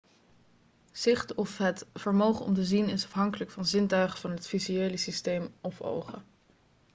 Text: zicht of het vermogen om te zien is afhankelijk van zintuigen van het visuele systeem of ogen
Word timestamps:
zicht 0.91 1.35
of 1.35 1.57
het 1.57 1.85
vermogen 1.93 2.45
om 2.45 2.53
te 2.53 2.65
zien 2.65 2.89
is 2.89 3.05
afhankelijk 3.05 3.51
van 3.51 3.65
zintuigen 3.65 4.19
van 4.19 4.31
het 4.31 4.47
visuele 4.47 4.97
systeem 4.97 5.53
of 5.61 5.81
ogen 5.81 6.23